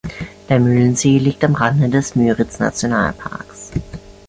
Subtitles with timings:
[0.49, 3.69] Der Mühlensee liegt am Rande des Müritz-Nationalparkes.